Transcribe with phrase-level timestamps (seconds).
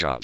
[0.00, 0.20] job.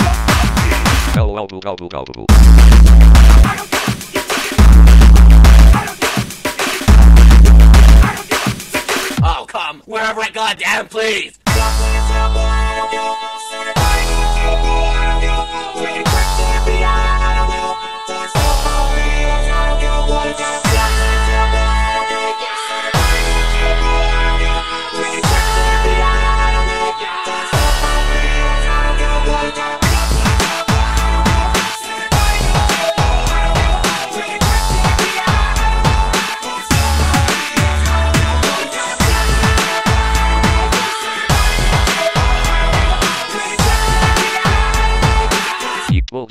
[9.22, 11.38] Oh, come wherever I goddamn please.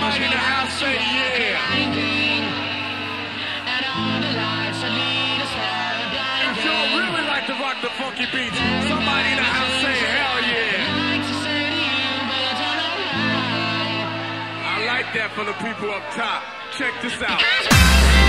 [0.00, 1.60] Somebody in the house say yeah.
[6.48, 8.56] If y'all really like to rock the funky beats,
[8.88, 10.88] somebody in the house say hell yeah.
[14.64, 16.44] I like that for the people up top.
[16.72, 18.19] Check this out.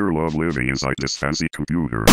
[0.00, 2.06] Sure love living inside this fancy computer.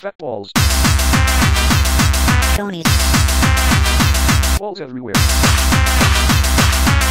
[0.00, 0.52] Fat walls.
[2.56, 2.82] Tony.
[4.60, 5.14] Walls everywhere.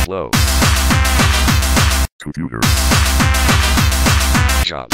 [0.07, 0.31] Low.
[2.19, 2.59] Computer.
[4.63, 4.89] Job.